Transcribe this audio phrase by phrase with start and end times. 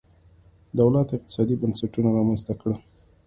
[0.79, 2.77] دولت اقتصادي بنسټونه رامنځته کړل.